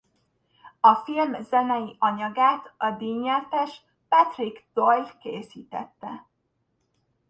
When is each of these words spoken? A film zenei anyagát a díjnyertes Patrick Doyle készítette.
A 0.79 0.95
film 0.95 1.43
zenei 1.43 1.95
anyagát 1.99 2.73
a 2.77 2.89
díjnyertes 2.91 3.81
Patrick 4.07 4.63
Doyle 4.73 5.17
készítette. 5.19 6.27